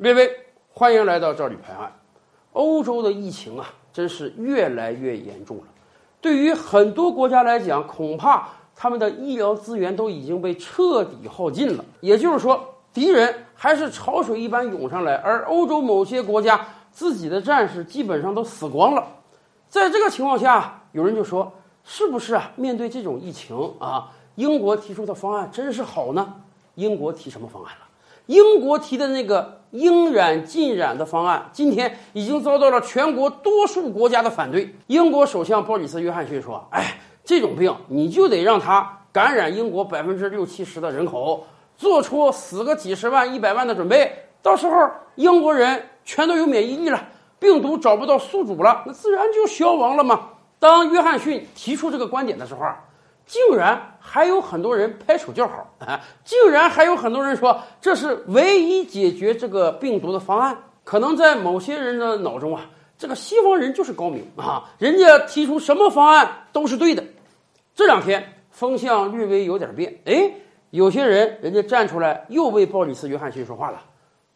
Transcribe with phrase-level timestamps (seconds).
[0.00, 0.30] 列位，
[0.72, 1.92] 欢迎来到赵李拍案。
[2.54, 5.64] 欧洲的疫情啊，真是越来越严重了。
[6.22, 11.84] 对于很多国家来讲，恐怕他们的医疗资源都已经被彻底耗尽了。
[12.00, 19.06] 也就是说，敌人还是潮水一般涌上来，而欧洲某些国家自己的战士基本上都死光了。
[19.68, 21.52] 在这个情况下，有人就说
[21.84, 22.50] ：“是不是啊？
[22.56, 26.36] 面对这种疫情啊，英国提出的方案真是好呢？
[26.76, 27.86] 英国提什么方案了？”
[28.30, 34.72] 英国提的那个应染尽染的方案，今天已经遭到了全国多数国家的反对。
[34.86, 41.44] 英国首相鲍里斯·约翰逊说：“哎，这种病你就得让它感染英国百分之六七十的人口，
[41.76, 44.12] 做出死个几十万、一百万的准备。
[44.40, 47.02] 到时候英国人全都有免疫力了，
[47.40, 50.28] 病毒找不到宿主了，那自然就消亡了嘛。”
[50.60, 52.78] 当约翰逊提出这个观点的时候啊。
[53.30, 56.00] 竟然还有很多人拍手叫好啊！
[56.24, 60.58] 竟然还有很多人说这是唯一解决这个病毒的方案。
[60.82, 62.66] 可能在某些人的脑中啊，
[62.98, 67.04] 这个西方人就是高明啊，人家提出什么方案都是对的。
[67.72, 70.28] 这两天风向略微有点变，哎，
[70.70, 73.80] 有些人人家站出来又为鲍里斯·约翰逊说话了。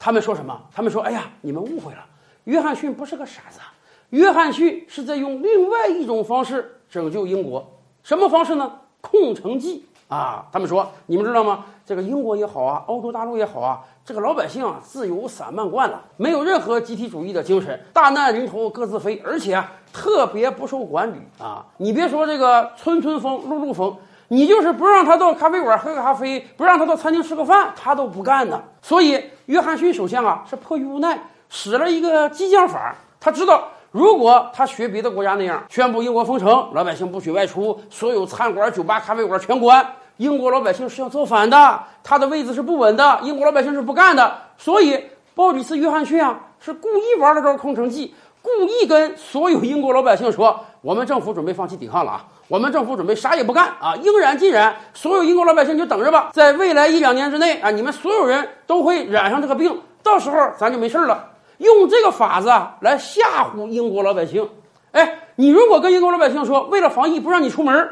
[0.00, 0.60] 他们说什么？
[0.74, 2.04] 他们说：“哎呀，你们误会了，
[2.42, 3.60] 约翰逊不是个傻子，
[4.08, 7.64] 约翰逊是在用另外一种方式拯救英国。”
[8.02, 8.72] 什么方式呢？
[9.00, 10.44] 空城计啊！
[10.52, 11.64] 他们说，你们知道吗？
[11.86, 21.64] 这个英国也好啊，欧洲大陆也好啊，这个老百姓啊，自由散漫惯了，没有任何集体主义的精神，大难临头各自飞，而且啊，特别不受管理啊！
[21.78, 23.96] 你别说这个村村风、路路风，
[24.28, 28.62] 你就是不让他到咖啡馆喝个咖啡，不让他到餐厅吃个饭，他都不干呢。
[28.82, 33.68] 所以，约翰逊首相啊，是迫于无奈，使了一个激将法，他知道。
[33.90, 39.84] 如果他学别的国家那样宣布英国封城，老百姓不许外出，所有餐馆、酒吧、咖啡馆全关，
[40.18, 44.32] 英国老百姓是要造反的，他的位子是不稳的，英国老百姓是不干的。
[44.56, 44.96] 所以，
[45.34, 61.26] 鲍里斯·约翰逊啊，是故意玩了招空城计，故意跟所有英国老百姓说：“我们政府准备放弃抵抗了啊，我们政府准备啥也不干啊，应然尽然，所有英国老百姓就等着吧，在未来一两年之内啊，你们所有人都会染上这个病，到时候咱就没事了。”
[61.60, 64.48] 用这个法子啊来吓唬英国老百姓，
[64.92, 67.88] 哎，你如果跟英国老百姓说为了防疫不让你出门，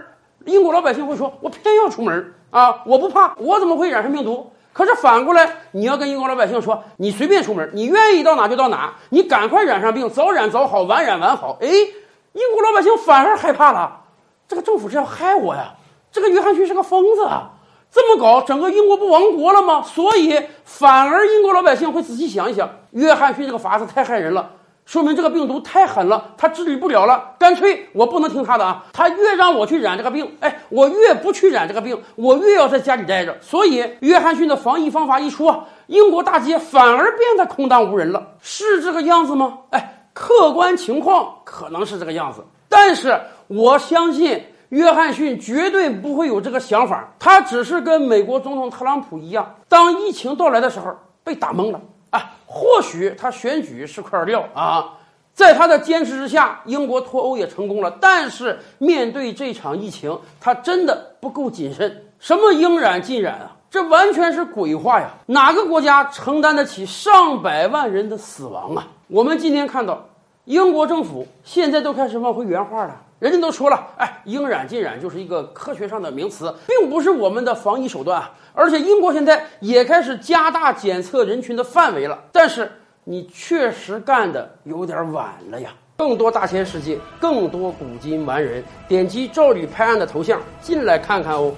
[0.46, 14.00] 英国老百姓会说：“我偏要出门啊，我不怕，我怎么会染上病毒？”可是反过来，你要跟英国老百姓说：“你随便出门，你愿意到哪就到哪，你赶快染上病，早染早好，晚染晚好。”哎，英国老百姓反而害怕了，
[14.48, 15.74] 这个政府是要害我呀！
[16.10, 17.24] 这个约翰逊是个疯子。
[17.26, 17.50] 啊！
[17.90, 19.82] 这么搞，整个英国不亡国了吗？
[19.82, 24.50] 所以反而英国老百姓会仔细想一想，约翰逊这个法子太害人了，
[24.84, 27.34] 说明这个病毒太狠了，他治理不了了。
[27.38, 28.84] 干脆我不能听他的啊！
[28.92, 33.34] 他越让我去染这个病，哎，我越不去染这个病，我越要在家里待着。
[33.40, 39.60] 所以约翰逊的防疫方法一出啊，英国大街反而变得空荡无人了，是这个样子吗？
[39.70, 44.44] 哎，客观情况可能是这个样子，但是我相信。
[44.70, 51.80] 约翰逊绝对不会有这个想法，他只是跟美国总统特朗普一样，当疫情到来的时候被打懵了
[52.10, 52.32] 啊。
[52.44, 54.94] 或许他选举是块料啊，
[55.32, 57.90] 在他的坚持之下，英国脱欧也成功了。
[58.00, 62.04] 但是面对这场疫情，他真的不够谨慎。
[62.18, 65.10] 什么应染尽染啊，这完全是鬼话呀！
[65.26, 68.86] 哪个国家承担得起上百万人的死亡啊？
[69.06, 70.04] 我们今天看到，
[70.46, 72.96] 英国政府现在都开始往回原话了。
[73.18, 78.30] 人家都说了，哎，应染尽染就是一个科学上的名词，并不是我们的防疫手段啊。
[78.54, 82.22] 而且英国现在也开始加大检测人群的范围了。
[82.30, 82.70] 但是
[83.04, 85.70] 你确实干的有点晚了呀！
[85.96, 91.52] 更多大千世界，更多古今完人，点击赵吕拍案的头像进来看看哦。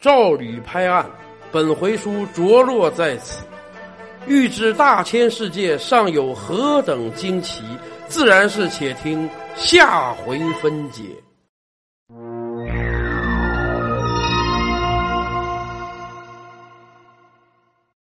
[0.00, 1.04] 赵吕拍案，
[1.50, 3.44] 本回书着落在此。
[4.26, 7.64] 欲知大千世界尚有何等惊奇？
[8.06, 11.29] 自然是，且听下回分解。